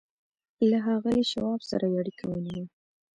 [0.69, 2.67] له ښاغلي شواب سره یې اړیکه ونیوه